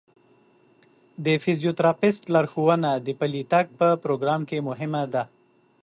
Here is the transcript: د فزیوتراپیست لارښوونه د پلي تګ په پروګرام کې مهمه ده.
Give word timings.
د 1.25 1.27
فزیوتراپیست 1.43 2.23
لارښوونه 2.33 2.89
د 3.05 3.07
پلي 3.19 3.43
تګ 3.53 3.65
په 3.79 3.87
پروګرام 4.03 4.41
کې 4.49 4.65
مهمه 4.69 5.03
ده. 5.13 5.23